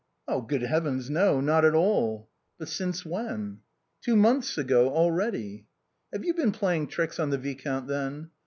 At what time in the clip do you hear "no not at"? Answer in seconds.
1.11-1.75